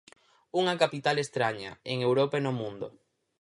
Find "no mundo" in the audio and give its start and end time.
2.45-2.87